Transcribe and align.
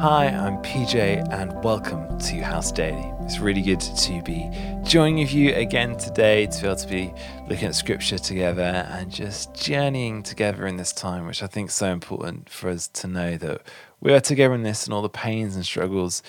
Hi, 0.00 0.26
I'm 0.26 0.58
PJ, 0.58 1.32
and 1.32 1.64
welcome 1.64 2.18
to 2.18 2.40
House 2.42 2.70
Daily. 2.70 3.10
It's 3.22 3.38
really 3.38 3.62
good 3.62 3.80
to 3.80 4.22
be 4.22 4.50
joining 4.82 5.20
with 5.20 5.32
you 5.32 5.54
again 5.54 5.96
today, 5.96 6.44
to 6.44 6.60
be 6.60 6.66
able 6.66 6.76
to 6.76 6.86
be 6.86 7.14
looking 7.48 7.68
at 7.68 7.74
scripture 7.74 8.18
together 8.18 8.86
and 8.90 9.10
just 9.10 9.54
journeying 9.54 10.22
together 10.22 10.66
in 10.66 10.76
this 10.76 10.92
time, 10.92 11.26
which 11.26 11.42
I 11.42 11.46
think 11.46 11.70
is 11.70 11.74
so 11.74 11.86
important 11.86 12.50
for 12.50 12.68
us 12.68 12.88
to 12.88 13.06
know 13.06 13.38
that 13.38 13.62
we 14.02 14.12
are 14.12 14.20
together 14.20 14.54
in 14.54 14.64
this 14.64 14.84
and 14.84 14.92
all 14.92 15.00
the 15.00 15.08
pains 15.08 15.56
and 15.56 15.64
struggles 15.64 16.22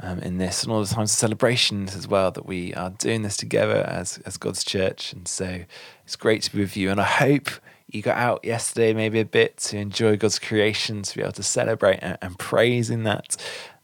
um, 0.00 0.18
in 0.18 0.38
this 0.38 0.64
and 0.64 0.72
all 0.72 0.80
the 0.80 0.92
times 0.92 1.12
of 1.12 1.16
celebrations 1.16 1.94
as 1.94 2.08
well, 2.08 2.32
that 2.32 2.44
we 2.44 2.74
are 2.74 2.90
doing 2.90 3.22
this 3.22 3.36
together 3.36 3.84
as, 3.88 4.18
as 4.26 4.36
God's 4.36 4.64
church. 4.64 5.12
And 5.12 5.28
so 5.28 5.60
it's 6.04 6.16
great 6.16 6.42
to 6.42 6.52
be 6.52 6.62
with 6.62 6.76
you. 6.76 6.90
And 6.90 7.00
I 7.00 7.04
hope 7.04 7.50
you 7.94 8.02
got 8.02 8.16
out 8.16 8.44
yesterday 8.44 8.92
maybe 8.92 9.20
a 9.20 9.24
bit 9.24 9.56
to 9.58 9.78
enjoy 9.78 10.16
God's 10.16 10.38
creation, 10.38 11.02
to 11.02 11.16
be 11.16 11.22
able 11.22 11.32
to 11.32 11.42
celebrate 11.42 11.98
and, 12.02 12.18
and 12.22 12.38
praise 12.38 12.90
in 12.90 13.04
that. 13.04 13.36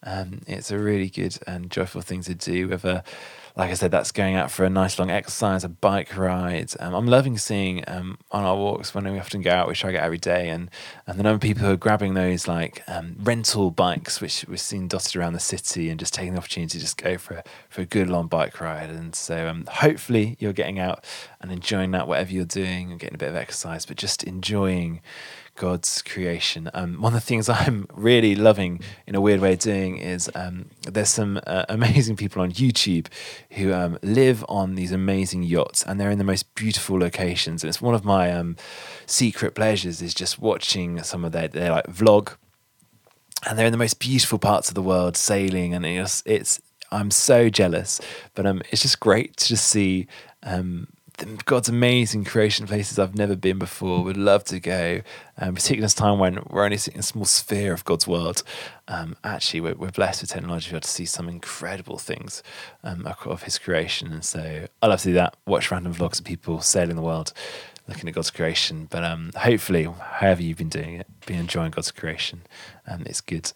Um, 0.02 0.40
it's 0.46 0.70
a 0.70 0.78
really 0.78 1.08
good 1.08 1.36
and 1.46 1.70
joyful 1.70 2.00
thing 2.00 2.22
to 2.22 2.34
do. 2.34 2.68
Whether, 2.68 3.02
like 3.56 3.70
I 3.70 3.74
said, 3.74 3.90
that's 3.90 4.12
going 4.12 4.36
out 4.36 4.50
for 4.50 4.64
a 4.64 4.70
nice 4.70 4.98
long 4.98 5.10
exercise, 5.10 5.64
a 5.64 5.68
bike 5.68 6.16
ride. 6.16 6.72
Um, 6.78 6.94
I'm 6.94 7.06
loving 7.06 7.36
seeing 7.38 7.82
um, 7.88 8.18
on 8.30 8.44
our 8.44 8.56
walks 8.56 8.94
when 8.94 9.10
we 9.10 9.18
often 9.18 9.42
go 9.42 9.50
out, 9.50 9.66
which 9.66 9.84
I 9.84 9.90
get 9.90 10.04
every 10.04 10.18
day, 10.18 10.48
and 10.48 10.70
and 11.06 11.18
the 11.18 11.22
number 11.22 11.36
of 11.36 11.40
people 11.40 11.64
who 11.64 11.72
are 11.72 11.76
grabbing 11.76 12.14
those 12.14 12.46
like 12.46 12.82
um, 12.86 13.16
rental 13.18 13.70
bikes, 13.70 14.20
which 14.20 14.44
we've 14.48 14.60
seen 14.60 14.86
dotted 14.88 15.16
around 15.16 15.32
the 15.32 15.40
city, 15.40 15.90
and 15.90 15.98
just 15.98 16.14
taking 16.14 16.32
the 16.32 16.38
opportunity 16.38 16.78
to 16.78 16.80
just 16.80 16.96
go 16.96 17.18
for 17.18 17.34
a, 17.34 17.44
for 17.68 17.80
a 17.82 17.86
good 17.86 18.08
long 18.08 18.28
bike 18.28 18.60
ride. 18.60 18.90
And 18.90 19.14
so 19.14 19.48
um, 19.48 19.66
hopefully 19.68 20.36
you're 20.38 20.52
getting 20.52 20.78
out 20.78 21.04
and 21.40 21.50
enjoying 21.50 21.90
that, 21.92 22.06
whatever 22.06 22.32
you're 22.32 22.44
doing, 22.44 22.90
and 22.90 23.00
getting 23.00 23.16
a 23.16 23.18
bit 23.18 23.30
of 23.30 23.36
exercise, 23.36 23.84
but 23.84 23.96
just 23.96 24.22
enjoying 24.22 25.00
God's 25.58 26.02
creation. 26.02 26.70
Um, 26.72 27.00
one 27.02 27.12
of 27.12 27.20
the 27.20 27.26
things 27.26 27.48
I'm 27.48 27.86
really 27.92 28.34
loving 28.34 28.80
in 29.06 29.14
a 29.14 29.20
weird 29.20 29.40
way 29.40 29.56
doing 29.56 29.98
is 29.98 30.30
um, 30.34 30.70
there's 30.82 31.08
some 31.08 31.40
uh, 31.46 31.64
amazing 31.68 32.16
people 32.16 32.40
on 32.40 32.52
YouTube 32.52 33.08
who 33.50 33.74
um, 33.74 33.98
live 34.02 34.44
on 34.48 34.76
these 34.76 34.92
amazing 34.92 35.42
yachts 35.42 35.82
and 35.82 36.00
they're 36.00 36.10
in 36.10 36.18
the 36.18 36.24
most 36.24 36.54
beautiful 36.54 36.98
locations. 36.98 37.62
And 37.62 37.68
it's 37.68 37.82
one 37.82 37.94
of 37.94 38.04
my 38.04 38.32
um, 38.32 38.56
secret 39.04 39.54
pleasures 39.54 40.00
is 40.00 40.14
just 40.14 40.38
watching 40.38 41.02
some 41.02 41.24
of 41.24 41.32
their, 41.32 41.48
their 41.48 41.72
like 41.72 41.86
vlog. 41.88 42.36
And 43.46 43.58
they're 43.58 43.66
in 43.66 43.72
the 43.72 43.78
most 43.78 43.98
beautiful 43.98 44.38
parts 44.38 44.68
of 44.68 44.74
the 44.74 44.82
world 44.82 45.16
sailing, 45.16 45.72
and 45.72 45.86
it's, 45.86 46.24
it's 46.26 46.60
I'm 46.90 47.12
so 47.12 47.48
jealous, 47.48 48.00
but 48.34 48.46
um, 48.46 48.62
it's 48.70 48.82
just 48.82 48.98
great 48.98 49.36
to 49.36 49.46
just 49.46 49.68
see 49.68 50.08
um, 50.42 50.88
God's 51.44 51.68
amazing 51.68 52.24
creation 52.24 52.66
places 52.66 52.98
I've 52.98 53.16
never 53.16 53.34
been 53.34 53.58
before. 53.58 54.04
Would 54.04 54.16
love 54.16 54.44
to 54.44 54.60
go, 54.60 55.02
um, 55.36 55.54
particularly 55.54 55.82
this 55.82 55.94
time 55.94 56.18
when 56.18 56.38
we're 56.48 56.64
only 56.64 56.76
seeing 56.76 56.98
a 56.98 57.02
small 57.02 57.24
sphere 57.24 57.72
of 57.72 57.84
God's 57.84 58.06
world. 58.06 58.44
Um, 58.86 59.16
actually, 59.24 59.60
we're, 59.60 59.74
we're, 59.74 59.90
blessed 59.90 60.22
with 60.22 60.30
technology. 60.30 60.72
We 60.72 60.78
to 60.78 60.88
see 60.88 61.06
some 61.06 61.28
incredible 61.28 61.98
things 61.98 62.42
um, 62.84 63.06
of 63.24 63.42
His 63.42 63.58
creation, 63.58 64.12
and 64.12 64.24
so 64.24 64.66
I 64.80 64.86
love 64.86 65.00
to 65.00 65.08
do 65.08 65.14
that. 65.14 65.36
Watch 65.46 65.70
random 65.70 65.94
vlogs 65.94 66.20
of 66.20 66.24
people 66.24 66.60
sailing 66.60 66.96
the 66.96 67.02
world, 67.02 67.32
looking 67.88 68.08
at 68.08 68.14
God's 68.14 68.30
creation. 68.30 68.86
But 68.88 69.02
um, 69.02 69.32
hopefully, 69.36 69.84
however 69.84 70.42
you've 70.42 70.58
been 70.58 70.68
doing 70.68 70.94
it, 70.94 71.08
be 71.26 71.34
enjoying 71.34 71.72
God's 71.72 71.90
creation, 71.90 72.42
um, 72.86 73.02
it's 73.06 73.20
good. 73.20 73.52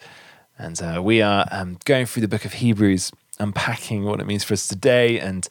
And 0.59 0.81
uh, 0.83 1.01
we 1.03 1.23
are 1.23 1.47
um, 1.53 1.79
going 1.85 2.07
through 2.07 2.23
the 2.23 2.29
book 2.29 2.45
of 2.45 2.55
Hebrews, 2.55 3.13
unpacking 3.39 4.05
what 4.05 4.21
it 4.21 4.27
means 4.27 4.43
for 4.43 4.55
us 4.55 4.67
today, 4.67 5.21
and 5.21 5.47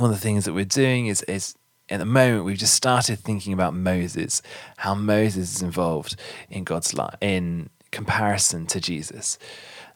one 0.00 0.10
of 0.10 0.16
the 0.16 0.22
things 0.22 0.46
that 0.46 0.54
we're 0.54 0.64
doing 0.64 1.06
is 1.06 1.22
is 1.22 1.54
at 1.88 1.98
the 1.98 2.04
moment 2.04 2.44
we've 2.44 2.56
just 2.56 2.74
started 2.74 3.18
thinking 3.18 3.52
about 3.52 3.74
Moses, 3.74 4.42
how 4.78 4.94
Moses 4.94 5.56
is 5.56 5.62
involved 5.62 6.16
in 6.48 6.64
God's 6.64 6.94
life 6.94 7.16
in 7.20 7.68
comparison 7.90 8.66
to 8.66 8.80
Jesus. 8.80 9.38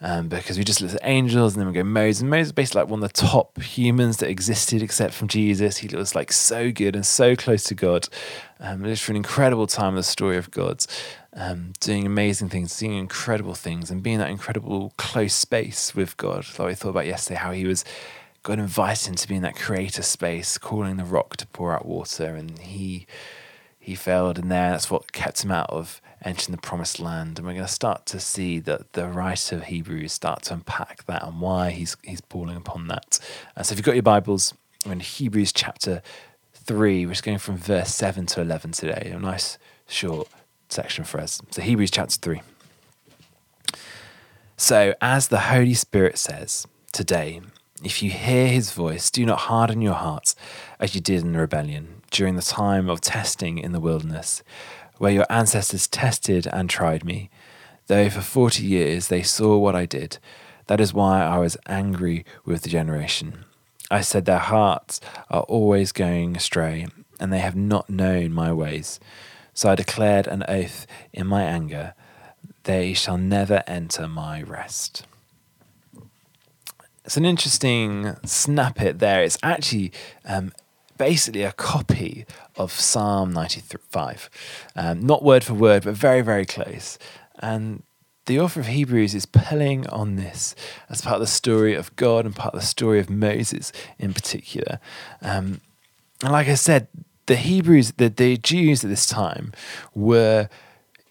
Um, 0.01 0.29
because 0.29 0.59
we 0.59 0.65
just 0.65 0.83
look 0.83 0.93
at 0.93 1.01
angels 1.05 1.55
and 1.55 1.61
then 1.61 1.69
we 1.69 1.73
go 1.73 1.85
Moses. 1.85 2.21
And 2.21 2.29
Moses 2.29 2.49
is 2.49 2.53
basically 2.53 2.83
like 2.83 2.91
one 2.91 3.03
of 3.03 3.11
the 3.11 3.27
top 3.27 3.63
humans 3.63 4.19
that 4.19 4.29
existed 4.29 4.83
except 4.83 5.15
from 5.15 5.29
Jesus. 5.29 5.79
He 5.79 5.97
was 5.97 6.15
like 6.15 6.33
so 6.33 6.71
good 6.71 6.95
and 6.95 7.07
so 7.07 7.35
close 7.35 7.65
to 7.65 7.75
God. 7.75 8.09
Um, 8.61 8.83
lived 8.83 9.01
for 9.01 9.13
an 9.13 9.17
incredible 9.17 9.67
time 9.67 9.91
in 9.91 9.95
the 9.95 10.03
story 10.03 10.37
of 10.37 10.51
God, 10.51 10.85
um, 11.33 11.73
doing 11.81 12.05
amazing 12.05 12.51
things, 12.51 12.73
seeing 12.73 12.95
incredible 12.95 13.55
things, 13.55 13.91
and 13.91 14.03
being 14.03 14.19
that 14.19 14.31
incredible 14.31 14.93
close 14.99 15.33
space 15.33 15.95
with 15.95 16.17
God. 16.17 16.45
Like 16.59 16.69
we 16.69 16.75
thought 16.75 16.91
about 16.91 17.07
yesterday, 17.07 17.39
how 17.39 17.53
he 17.53 17.65
was 17.65 17.85
God 18.45 18.59
invited 18.59 19.09
him 19.09 19.15
to 19.15 19.27
be 19.27 19.37
in 19.37 19.43
that 19.43 19.57
creator 19.57 20.03
space, 20.03 20.59
calling 20.59 20.99
the 20.99 21.05
rock 21.05 21.37
to 21.39 21.47
pour 21.47 21.73
out 21.73 21.87
water, 21.87 22.37
and 22.37 22.59
he 22.59 23.07
he 23.81 23.95
failed 23.95 24.39
in 24.39 24.49
there. 24.49 24.71
That's 24.71 24.91
what 24.91 25.13
kept 25.13 25.43
him 25.43 25.51
out 25.51 25.71
of 25.71 26.03
entering 26.23 26.55
the 26.55 26.61
promised 26.61 27.01
land. 27.01 27.39
And 27.39 27.47
we're 27.47 27.55
going 27.55 27.67
to 27.67 27.73
start 27.73 28.07
to 28.07 28.21
see 28.21 28.59
that 28.61 28.93
the 28.93 29.09
writer 29.09 29.57
of 29.57 29.65
Hebrews 29.65 30.13
start 30.13 30.43
to 30.45 30.55
unpack 30.55 31.05
that 31.07 31.23
and 31.23 31.41
why 31.41 31.71
he's 31.71 31.97
he's 32.03 32.21
pulling 32.21 32.57
upon 32.57 32.87
that. 32.89 33.19
Uh, 33.57 33.63
so 33.63 33.73
if 33.73 33.79
you've 33.79 33.87
got 33.87 33.95
your 33.95 34.03
Bibles, 34.03 34.53
we're 34.85 34.93
in 34.93 35.01
Hebrews 35.01 35.51
chapter 35.51 36.03
three. 36.53 37.07
We're 37.07 37.13
just 37.13 37.25
going 37.25 37.39
from 37.39 37.57
verse 37.57 37.95
seven 37.95 38.27
to 38.27 38.43
eleven 38.43 38.73
today. 38.73 39.11
A 39.15 39.19
nice 39.19 39.57
short 39.89 40.29
section 40.69 41.05
for 41.05 41.19
us. 41.19 41.41
So 41.51 41.63
Hebrews 41.63 41.91
chapter 41.91 42.19
three. 42.19 42.43
So 44.59 44.95
as 45.01 45.29
the 45.29 45.41
Holy 45.41 45.75
Spirit 45.75 46.19
says 46.19 46.67
today 46.93 47.41
if 47.83 48.03
you 48.03 48.11
hear 48.11 48.47
his 48.47 48.71
voice, 48.71 49.11
do 49.11 49.27
not 49.27 49.41
harden 49.41 49.83
your 49.83 49.95
hearts 49.95 50.37
as 50.79 50.95
you 50.95 51.01
did 51.01 51.23
in 51.23 51.33
the 51.33 51.41
rebellion 51.41 52.03
during 52.11 52.37
the 52.37 52.43
time 52.43 52.89
of 52.89 53.01
testing 53.01 53.59
in 53.59 53.73
the 53.73 53.81
wilderness, 53.81 54.43
where 54.99 55.13
your 55.13 55.27
ancestors 55.29 55.89
tested 55.89 56.47
and 56.47 56.71
tried 56.71 57.05
me. 57.05 57.31
Though 57.89 58.09
for 58.09 58.21
forty 58.21 58.65
years 58.65 59.09
they 59.09 59.23
saw 59.23 59.59
what 59.59 59.75
I 59.75 59.87
did, 59.87 60.19
that 60.69 60.81
is 60.81 60.95
why 60.95 61.23
I 61.23 61.39
was 61.39 61.57
angry 61.67 62.25
with 62.45 62.63
the 62.63 62.71
generation. 62.71 63.45
I 63.91 64.01
said, 64.01 64.25
Their 64.25 64.39
hearts 64.39 65.01
are 65.29 65.43
always 65.43 65.93
going 65.93 66.37
astray, 66.37 66.87
and 67.21 67.33
they 67.33 67.41
have 67.41 67.57
not 67.57 67.91
known 67.91 68.33
my 68.33 68.53
ways. 68.53 69.01
So 69.53 69.71
I 69.71 69.75
declared 69.75 70.27
an 70.27 70.45
oath 70.49 70.87
in 71.13 71.27
my 71.27 71.43
anger, 71.43 71.95
They 72.63 72.95
shall 72.95 73.19
never 73.19 73.63
enter 73.67 74.09
my 74.09 74.43
rest. 74.43 75.07
It's 77.05 77.17
an 77.17 77.25
interesting 77.27 78.17
snippet 78.25 78.99
there. 78.99 79.23
It's 79.23 79.39
actually 79.43 79.93
um, 80.25 80.53
basically 80.97 81.43
a 81.43 81.53
copy 81.53 82.25
of 82.57 82.73
Psalm 82.73 83.31
95. 83.33 84.31
Um, 84.75 85.05
not 85.05 85.23
word 85.23 85.45
for 85.45 85.55
word, 85.55 85.85
but 85.85 85.95
very, 85.95 86.23
very 86.23 86.47
close. 86.47 86.99
And 87.41 87.83
the 88.27 88.41
author 88.41 88.61
of 88.61 88.69
Hebrews 88.69 89.15
is 89.15 89.27
pulling 89.27 89.87
on 89.89 90.17
this 90.17 90.55
as 90.89 91.03
part 91.03 91.17
of 91.17 91.21
the 91.21 91.27
story 91.27 91.75
of 91.75 91.95
God 91.97 92.25
and 92.25 92.35
part 92.35 92.55
of 92.55 92.61
the 92.61 92.67
story 92.67 93.01
of 93.01 93.11
Moses 93.11 93.71
in 93.99 94.15
particular. 94.15 94.81
Um, 95.21 95.61
and 96.23 96.33
like 96.33 96.49
I 96.49 96.55
said, 96.55 96.89
the 97.27 97.37
Hebrews, 97.37 97.93
the, 97.93 98.09
the 98.09 98.39
Jews 98.39 98.83
at 98.83 98.89
this 98.89 99.07
time 99.07 99.53
were 99.95 100.49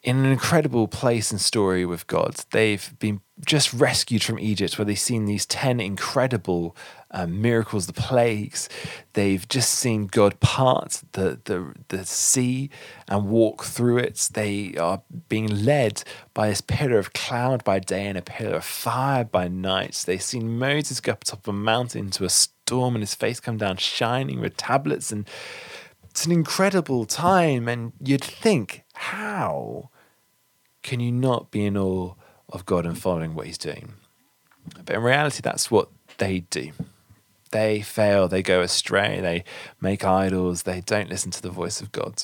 in 0.02 0.18
an 0.18 0.26
incredible 0.26 0.88
place 0.88 1.32
and 1.32 1.40
story 1.40 1.86
with 1.86 2.08
God. 2.08 2.36
They've 2.52 2.94
been 3.00 3.22
just 3.46 3.74
rescued 3.74 4.24
from 4.24 4.40
Egypt, 4.40 4.78
where 4.78 4.86
they've 4.86 4.98
seen 4.98 5.26
these 5.26 5.46
10 5.46 5.80
incredible 5.80 6.76
um, 7.12 7.42
miracles, 7.42 7.88
the 7.88 7.94
plagues. 7.94 8.70
They've 9.14 9.48
just 9.48 9.74
seen 9.74 10.08
God 10.08 10.40
part 10.40 11.04
the, 11.14 11.40
the, 11.46 11.74
the 11.88 12.06
sea 12.06 12.70
and 13.08 13.30
walk 13.30 13.64
through 13.64 13.98
it. 13.98 14.30
They 14.34 14.76
are 14.78 15.02
being 15.30 15.66
led 15.66 16.04
by 16.34 16.50
this 16.50 16.62
pillar 16.62 17.00
of 17.00 17.14
cloud 17.14 17.64
by 17.64 17.80
day 17.80 18.06
and 18.08 18.18
a 18.18 18.22
pillar 18.22 18.56
of 18.58 18.66
fire 18.66 19.24
by 19.24 19.48
night. 19.48 20.04
They've 20.06 20.22
seen 20.22 20.58
Moses 20.60 21.00
go 21.00 21.14
up 21.14 21.24
top 21.24 21.48
of 21.48 21.54
a 21.54 21.58
mountain 21.58 22.06
into 22.06 22.26
a 22.26 22.30
storm 22.30 22.96
and 22.96 23.02
his 23.02 23.16
face 23.16 23.40
come 23.40 23.58
down 23.58 23.78
shining 23.78 24.40
with 24.40 24.58
tablets. 24.58 25.12
And 25.12 25.28
it's 26.10 26.26
an 26.26 26.32
incredible 26.32 27.06
time. 27.06 27.68
And 27.68 27.94
you'd 28.00 28.24
think, 28.24 28.84
how 28.94 29.90
can 30.84 31.00
you 31.00 31.12
not 31.12 31.50
be 31.50 31.66
in 31.66 31.78
awe 31.78 32.14
of 32.54 32.66
God 32.66 32.86
and 32.86 32.98
following 32.98 33.36
what 33.36 33.48
He's 33.48 33.58
doing? 33.58 33.94
But 34.86 34.96
in 34.96 35.04
reality, 35.04 35.42
that's 35.44 35.70
what 35.70 35.90
they 36.18 36.42
do. 36.42 36.72
They 37.52 37.82
fail, 37.82 38.28
they 38.28 38.42
go 38.42 38.62
astray, 38.62 39.20
they 39.20 39.44
make 39.82 40.06
idols, 40.06 40.64
they 40.64 40.82
don't 40.82 41.10
listen 41.10 41.32
to 41.32 41.42
the 41.42 41.50
voice 41.50 41.82
of 41.82 41.92
God. 41.92 42.24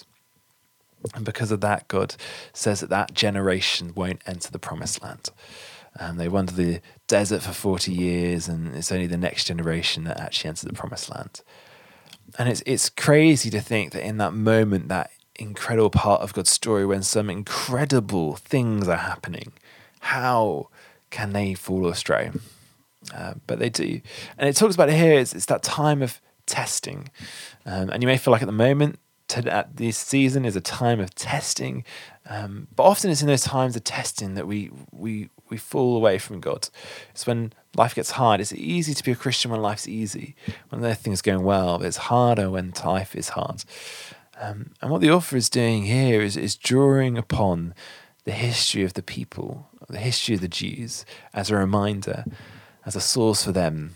And 1.13 1.23
because 1.23 1.51
of 1.51 1.61
that, 1.61 1.87
God 1.87 2.15
says 2.53 2.79
that 2.79 2.89
that 2.89 3.13
generation 3.13 3.93
won't 3.95 4.21
enter 4.25 4.51
the 4.51 4.59
promised 4.59 5.01
land. 5.01 5.29
Um, 5.99 6.17
they 6.17 6.27
wander 6.27 6.53
the 6.53 6.81
desert 7.07 7.41
for 7.41 7.53
40 7.53 7.91
years, 7.91 8.47
and 8.47 8.75
it's 8.75 8.91
only 8.91 9.07
the 9.07 9.17
next 9.17 9.45
generation 9.45 10.03
that 10.05 10.19
actually 10.19 10.49
enters 10.49 10.61
the 10.61 10.73
promised 10.73 11.09
land. 11.09 11.41
And 12.37 12.49
it's, 12.49 12.61
it's 12.65 12.89
crazy 12.89 13.49
to 13.49 13.61
think 13.61 13.91
that 13.93 14.05
in 14.05 14.17
that 14.17 14.33
moment, 14.33 14.87
that 14.89 15.11
incredible 15.35 15.89
part 15.89 16.21
of 16.21 16.33
God's 16.33 16.51
story 16.51 16.85
when 16.85 17.01
some 17.01 17.29
incredible 17.29 18.35
things 18.35 18.87
are 18.87 18.97
happening. 18.97 19.53
How 19.99 20.69
can 21.09 21.33
they 21.33 21.53
fall 21.53 21.87
astray? 21.87 22.31
Uh, 23.13 23.35
but 23.47 23.59
they 23.59 23.69
do. 23.69 24.01
And 24.37 24.49
it 24.49 24.55
talks 24.55 24.75
about 24.75 24.89
it 24.89 24.95
here, 24.95 25.19
it's, 25.19 25.33
it's 25.33 25.45
that 25.45 25.63
time 25.63 26.01
of 26.01 26.21
testing. 26.45 27.09
Um, 27.65 27.89
and 27.89 28.03
you 28.03 28.07
may 28.07 28.17
feel 28.17 28.31
like 28.31 28.41
at 28.41 28.47
the 28.47 28.51
moment, 28.51 28.99
to, 29.29 29.67
this 29.73 29.97
season 29.97 30.43
is 30.43 30.55
a 30.55 30.61
time 30.61 30.99
of 30.99 31.15
testing, 31.15 31.83
um, 32.27 32.67
but 32.75 32.83
often 32.83 33.09
it's 33.09 33.21
in 33.21 33.27
those 33.27 33.43
times 33.43 33.75
of 33.75 33.83
testing 33.83 34.33
that 34.33 34.47
we 34.47 34.71
we 34.91 35.29
we 35.49 35.57
fall 35.57 35.95
away 35.95 36.17
from 36.17 36.39
God. 36.39 36.69
It's 37.11 37.25
when 37.25 37.53
life 37.75 37.95
gets 37.95 38.11
hard. 38.11 38.41
It's 38.41 38.53
easy 38.53 38.93
to 38.93 39.03
be 39.03 39.11
a 39.11 39.15
Christian 39.15 39.51
when 39.51 39.61
life's 39.61 39.87
easy, 39.87 40.35
when 40.69 40.83
everything's 40.83 41.21
going 41.21 41.43
well, 41.43 41.77
but 41.77 41.87
it's 41.87 41.97
harder 41.97 42.49
when 42.49 42.73
life 42.83 43.15
is 43.15 43.29
hard. 43.29 43.63
Um, 44.41 44.71
and 44.81 44.89
what 44.89 45.01
the 45.01 45.11
author 45.11 45.37
is 45.37 45.49
doing 45.49 45.83
here 45.83 46.21
is 46.21 46.35
is 46.35 46.55
drawing 46.55 47.17
upon 47.17 47.75
the 48.25 48.31
history 48.31 48.83
of 48.83 48.93
the 48.93 49.03
people, 49.03 49.69
the 49.93 49.99
history 49.99 50.35
of 50.35 50.41
the 50.41 50.47
Jews, 50.47 51.05
as 51.33 51.49
a 51.49 51.55
reminder, 51.55 52.25
as 52.85 52.95
a 52.95 53.01
source 53.01 53.43
for 53.43 53.51
them, 53.51 53.95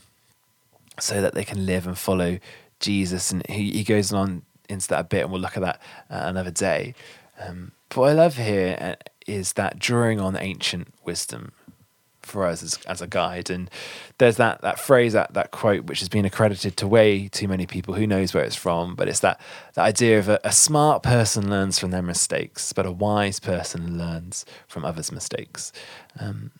so 0.99 1.21
that 1.21 1.33
they 1.33 1.43
can 1.43 1.65
live 1.65 1.87
and 1.87 1.97
follow 1.97 2.39
Jesus. 2.79 3.31
And 3.31 3.45
he, 3.47 3.71
he 3.71 3.83
goes 3.83 4.13
on 4.13 4.43
into 4.69 4.87
that 4.89 4.99
a 4.99 5.03
bit, 5.03 5.23
and 5.23 5.31
we'll 5.31 5.41
look 5.41 5.57
at 5.57 5.63
that 5.63 5.81
uh, 6.09 6.23
another 6.25 6.51
day. 6.51 6.95
Um, 7.39 7.71
but 7.89 7.97
what 7.97 8.09
I 8.09 8.13
love 8.13 8.37
here 8.37 8.77
uh, 8.79 8.95
that 9.53 9.79
drawing 9.79 10.19
on 10.19 10.35
ancient 10.37 10.93
wisdom 11.03 11.53
for 12.25 12.45
us 12.45 12.63
as, 12.63 12.79
as 12.87 13.01
a 13.01 13.07
guide. 13.07 13.49
And 13.49 13.69
there's 14.17 14.37
that 14.37 14.61
that 14.61 14.79
phrase, 14.79 15.13
that 15.13 15.33
that 15.33 15.51
quote, 15.51 15.85
which 15.85 15.99
has 15.99 16.09
been 16.09 16.25
accredited 16.25 16.77
to 16.77 16.87
way 16.87 17.27
too 17.27 17.47
many 17.47 17.65
people. 17.65 17.93
Who 17.93 18.07
knows 18.07 18.33
where 18.33 18.43
it's 18.43 18.55
from? 18.55 18.95
But 18.95 19.07
it's 19.07 19.19
that 19.19 19.39
that 19.75 19.83
idea 19.83 20.19
of 20.19 20.29
a, 20.29 20.39
a 20.43 20.51
smart 20.51 21.03
person 21.03 21.49
learns 21.49 21.79
from 21.79 21.91
their 21.91 22.01
mistakes, 22.01 22.73
but 22.73 22.85
a 22.85 22.91
wise 22.91 23.39
person 23.39 23.97
learns 23.97 24.45
from 24.67 24.85
others' 24.85 25.11
mistakes. 25.11 25.71
Um, 26.19 26.51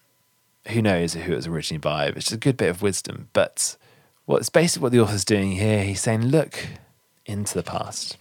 who 0.68 0.82
knows 0.82 1.14
who 1.14 1.34
it 1.34 1.36
was 1.36 1.48
originally 1.48 1.80
by? 1.80 2.10
But 2.10 2.18
it's 2.18 2.32
a 2.32 2.38
good 2.38 2.58
bit 2.58 2.70
of 2.70 2.82
wisdom. 2.82 3.30
But 3.34 3.76
what's 4.26 4.50
basically 4.50 4.84
what 4.84 4.92
the 4.92 5.00
author's 5.02 5.26
doing 5.26 5.54
here. 5.54 5.84
He's 5.84 6.02
saying, 6.02 6.28
look 6.28 6.68
into 7.26 7.54
the 7.54 7.64
past. 7.64 8.18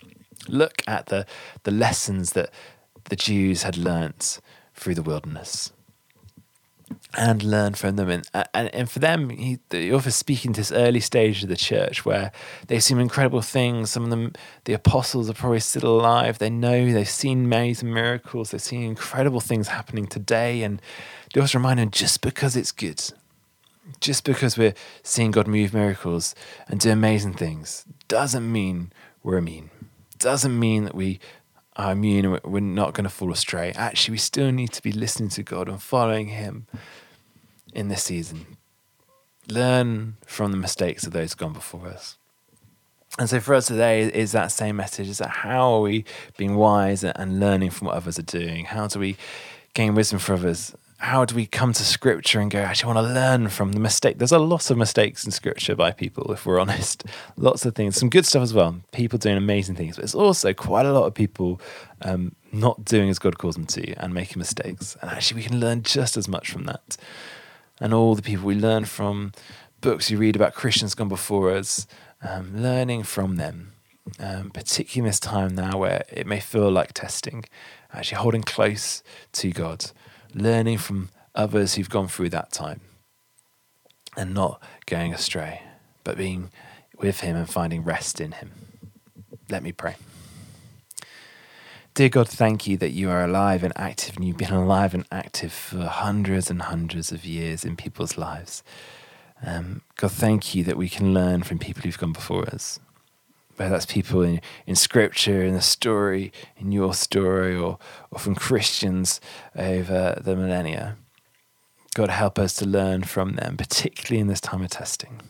Look 0.49 0.83
at 0.89 1.07
the 1.07 1.27
the 1.63 1.71
lessons 1.71 2.33
that 2.33 2.51
the 3.05 3.17
Jews 3.17 3.63
had 3.63 3.77
learnt 3.77 4.41
through 4.75 4.95
the 4.95 5.03
wilderness 5.03 5.73
and 7.17 7.43
learn 7.43 7.75
from 7.75 7.97
them. 7.97 8.09
And, 8.09 8.29
and, 8.55 8.75
and 8.75 8.91
for 8.91 8.99
them, 8.99 9.31
he, 9.31 9.59
author's 9.93 10.17
speaking 10.17 10.53
to 10.55 10.61
this 10.61 10.73
early 10.73 11.01
stage 11.01 11.43
of 11.43 11.49
the 11.49 11.57
church 11.57 12.05
where 12.05 12.33
they've 12.67 12.83
seen 12.83 12.99
incredible 12.99 13.43
things. 13.43 13.91
Some 13.91 14.05
of 14.05 14.11
them, 14.11 14.33
the 14.65 14.73
apostles 14.73 15.29
are 15.29 15.35
probably 15.35 15.61
still 15.61 16.01
alive. 16.01 16.39
They 16.39 16.51
know 16.51 16.93
they've 16.93 17.09
seen 17.09 17.45
amazing 17.45 17.93
miracles. 17.93 18.51
They've 18.51 18.61
seen 18.61 18.83
incredible 18.83 19.41
things 19.41 19.69
happening 19.69 20.07
today. 20.07 20.63
And 20.63 20.81
the 21.33 21.41
author's 21.41 21.55
reminding 21.55 21.87
them 21.87 21.91
just 21.91 22.21
because 22.21 22.57
it's 22.57 22.73
good, 22.73 23.03
just 24.01 24.25
because 24.25 24.57
we're 24.57 24.75
seeing 25.03 25.31
God 25.31 25.47
move 25.47 25.75
miracles 25.75 26.35
and 26.69 26.81
do 26.81 26.91
amazing 26.91 27.35
things, 27.35 27.85
doesn't 28.09 28.51
mean 28.51 28.93
we're 29.23 29.39
immune. 29.39 29.71
Doesn't 30.19 30.57
mean 30.57 30.85
that 30.85 30.95
we 30.95 31.19
are 31.77 31.93
immune 31.93 32.39
we're 32.45 32.61
not 32.61 32.95
going 32.95 33.05
to 33.05 33.11
fall 33.11 33.33
astray. 33.33 33.73
Actually, 33.75 34.13
we 34.13 34.19
still 34.19 34.53
need 34.53 34.73
to 34.73 34.83
be 34.83 34.93
listening 34.93 35.31
to 35.31 35.43
God 35.43 35.69
and 35.69 35.83
following 35.83 36.29
Him 36.29 36.67
in 37.73 37.89
this 37.89 38.05
season. 38.05 38.59
Learn 39.49 40.17
from 40.27 40.53
the 40.53 40.59
mistakes 40.59 41.07
of 41.07 41.13
those 41.13 41.35
gone 41.35 41.53
before 41.53 41.89
us. 41.89 42.17
And 43.19 43.29
so 43.29 43.41
for 43.41 43.55
us 43.55 43.67
today 43.67 44.03
is 44.03 44.33
that 44.33 44.53
same 44.53 44.77
message 44.77 45.09
is 45.09 45.19
that 45.19 45.29
how 45.29 45.75
are 45.75 45.81
we 45.81 46.05
being 46.39 46.57
wise 46.57 47.05
and 47.05 47.41
learning 47.41 47.71
from 47.71 47.89
what 47.89 47.97
others 47.97 48.19
are 48.19 48.23
doing? 48.23 48.65
How 48.65 48.87
do 48.87 48.99
we 48.99 49.17
gain 49.75 49.95
wisdom 49.95 50.19
from 50.19 50.37
others 50.37 50.75
how 51.03 51.25
do 51.25 51.35
we 51.35 51.47
come 51.47 51.73
to 51.73 51.83
scripture 51.83 52.39
and 52.39 52.49
go, 52.49 52.61
actually, 52.61 52.93
I 52.93 52.95
want 52.95 53.09
to 53.09 53.13
learn 53.13 53.49
from 53.49 53.73
the 53.73 53.81
mistake? 53.81 54.19
There's 54.19 54.31
a 54.31 54.39
lot 54.39 54.71
of 54.71 54.79
mistakes 54.79 55.25
in 55.25 55.33
scripture 55.33 55.75
by 55.75 55.91
people, 55.91 56.33
if 56.33 56.47
we're 56.47 56.61
honest. 56.61 57.05
Lots 57.37 57.67
of 57.67 57.75
things, 57.75 57.97
some 57.97 58.09
good 58.09 58.25
stuff 58.25 58.41
as 58.45 58.55
well. 58.55 58.77
People 58.93 59.19
doing 59.19 59.37
amazing 59.37 59.75
things, 59.75 59.97
but 59.97 60.05
it's 60.05 60.15
also 60.15 60.53
quite 60.53 60.87
a 60.87 60.93
lot 60.93 61.07
of 61.07 61.13
people 61.13 61.61
um, 62.03 62.37
not 62.53 62.85
doing 62.85 63.11
as 63.11 63.19
God 63.19 63.37
calls 63.37 63.57
them 63.57 63.67
to 63.67 63.95
and 63.95 64.15
making 64.15 64.39
mistakes. 64.39 64.97
And 65.03 65.11
actually, 65.11 65.43
we 65.43 65.49
can 65.49 65.59
learn 65.59 65.83
just 65.83 66.17
as 66.17 66.29
much 66.29 66.53
from 66.53 66.67
that. 66.67 66.97
And 67.81 67.93
all 67.93 68.15
the 68.15 68.23
people 68.23 68.45
we 68.45 68.55
learn 68.55 68.85
from, 68.85 69.33
books 69.81 70.09
you 70.09 70.19
read 70.19 70.37
about 70.37 70.55
Christians 70.55 70.95
gone 70.95 71.09
before 71.09 71.51
us, 71.51 71.89
um, 72.23 72.57
learning 72.57 73.03
from 73.03 73.37
them, 73.39 73.73
um, 74.21 74.51
particularly 74.51 75.05
in 75.05 75.11
this 75.11 75.19
time 75.19 75.57
now 75.57 75.79
where 75.79 76.05
it 76.13 76.29
may 76.29 76.39
feel 76.39 76.71
like 76.71 76.93
testing, 76.93 77.45
actually 77.93 78.19
holding 78.19 78.43
close 78.43 79.03
to 79.33 79.51
God 79.51 79.91
learning 80.35 80.79
from 80.79 81.09
others 81.35 81.75
who've 81.75 81.91
gone 81.91 82.09
through 82.09 82.31
that 82.31 82.53
time 82.53 82.81
and 84.17 84.35
not 84.35 84.63
going 84.87 85.13
astray, 85.13 85.63
but 86.05 86.17
being 86.17 86.51
with 86.99 87.21
Him 87.21 87.37
and 87.37 87.49
finding 87.49 87.85
rest 87.85 88.21
in 88.21 88.33
Him. 88.33 88.53
Let 89.49 89.63
me 89.63 89.73
pray. 89.73 89.97
Dear 91.95 92.09
God, 92.09 92.29
thank 92.29 92.67
you 92.67 92.79
that 92.79 92.91
you 92.91 93.11
are 93.11 93.23
alive 93.23 93.63
and 93.63 93.73
active, 93.77 94.17
and 94.17 94.25
you've 94.25 94.39
been 94.39 94.53
alive 94.53 94.95
and 94.95 95.07
active 95.13 95.53
for 95.53 95.85
hundreds 95.85 96.51
and 96.51 96.63
hundreds 96.63 97.13
of 97.13 97.25
years 97.27 97.65
in 97.65 97.77
people's 97.77 98.17
lives. 98.17 98.63
Um, 99.45 99.83
God, 99.97 100.13
thank 100.13 100.55
you 100.55 100.65
that 100.65 100.79
we 100.79 100.89
can 100.89 101.13
learn 101.13 101.43
from 101.43 101.59
people 101.59 101.83
who've 101.83 101.99
gone 101.99 102.13
before 102.13 102.49
us 102.49 102.81
whether 103.57 103.71
that's 103.71 103.87
people 103.87 104.23
in, 104.23 104.41
in 104.67 104.75
scripture, 104.75 105.43
in 105.43 105.55
the 105.55 105.61
story, 105.61 106.33
in 106.57 106.73
your 106.73 106.95
story, 106.95 107.57
or, 107.57 107.79
or 108.11 108.19
from 108.19 108.35
Christians 108.35 109.21
over 109.57 110.21
the 110.23 110.37
millennia. 110.37 110.97
God, 111.95 112.09
help 112.09 112.39
us 112.39 112.55
to 112.55 112.67
learn 112.67 113.03
from 113.03 113.35
them, 113.35 113.57
particularly 113.57 114.21
in 114.21 114.27
this 114.27 114.41
time 114.41 114.63
of 114.63 114.71
testing, 114.71 115.21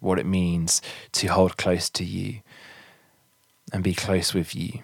what 0.00 0.18
it 0.18 0.26
means 0.26 0.80
to 1.12 1.26
hold 1.26 1.56
close 1.56 1.90
to 1.90 2.04
you 2.04 2.40
and 3.72 3.82
be 3.82 3.94
close 3.94 4.32
with 4.32 4.54
you 4.54 4.80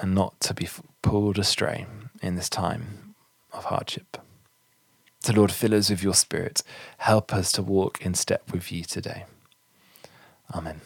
and 0.00 0.14
not 0.14 0.40
to 0.40 0.54
be 0.54 0.68
pulled 1.02 1.38
astray 1.38 1.86
in 2.22 2.34
this 2.34 2.48
time 2.48 3.14
of 3.52 3.64
hardship. 3.64 4.16
So, 5.20 5.32
Lord, 5.32 5.50
fill 5.50 5.74
us 5.74 5.90
with 5.90 6.02
your 6.02 6.14
spirit. 6.14 6.62
Help 6.98 7.34
us 7.34 7.50
to 7.52 7.62
walk 7.62 8.00
in 8.00 8.14
step 8.14 8.52
with 8.52 8.70
you 8.70 8.84
today. 8.84 9.24
Amen. 10.54 10.80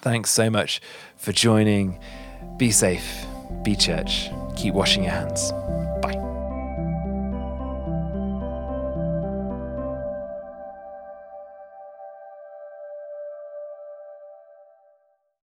Thanks 0.00 0.30
so 0.30 0.50
much 0.50 0.80
for 1.16 1.32
joining. 1.32 1.98
Be 2.56 2.70
safe, 2.70 3.26
be 3.62 3.76
church, 3.76 4.30
keep 4.56 4.74
washing 4.74 5.04
your 5.04 5.12
hands. 5.12 5.52